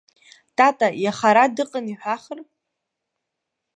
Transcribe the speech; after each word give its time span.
Тата 0.57 0.87
иаха 1.03 1.27
ара 1.31 1.45
дыҟан 1.55 1.85
иҳәахыр! 1.93 2.39